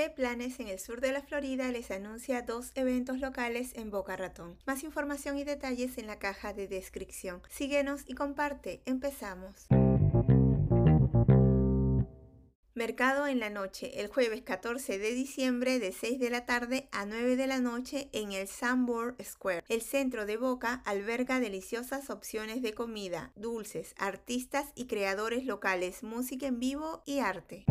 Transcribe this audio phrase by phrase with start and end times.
[0.00, 4.16] ¿Qué planes en el sur de la Florida les anuncia dos eventos locales en Boca
[4.16, 4.56] Ratón?
[4.66, 7.42] Más información y detalles en la caja de descripción.
[7.50, 8.80] Síguenos y comparte.
[8.86, 9.66] Empezamos.
[12.72, 17.04] Mercado en la noche, el jueves 14 de diciembre de 6 de la tarde a
[17.04, 19.64] 9 de la noche en el Sanborn Square.
[19.68, 26.46] El centro de Boca alberga deliciosas opciones de comida, dulces, artistas y creadores locales, música
[26.46, 27.66] en vivo y arte.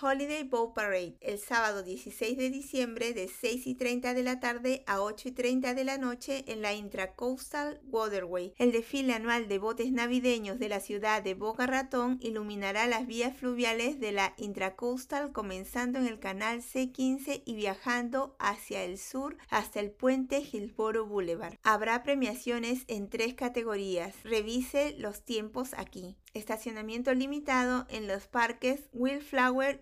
[0.00, 4.82] Holiday Boat Parade el sábado 16 de diciembre de 6 y 30 de la tarde
[4.86, 8.54] a 8 y 30 de la noche en la Intracoastal Waterway.
[8.58, 13.36] El desfile anual de botes navideños de la ciudad de Boca Ratón iluminará las vías
[13.36, 19.80] fluviales de la Intracoastal comenzando en el canal C15 y viajando hacia el sur hasta
[19.80, 21.58] el puente Hillsborough Boulevard.
[21.62, 24.14] Habrá premiaciones en tres categorías.
[24.24, 26.16] Revise los tiempos aquí.
[26.34, 29.81] Estacionamiento limitado en los parques Wildflower